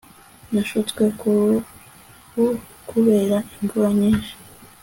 [0.53, 2.45] nashutswe ku ruhu
[2.89, 4.33] kubera imvura nyinshi